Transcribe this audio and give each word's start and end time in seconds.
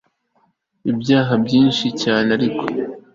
ibyaha 0.91 1.33
byinshi 1.43 1.87
cyane; 2.01 2.29
ariko 2.37 2.63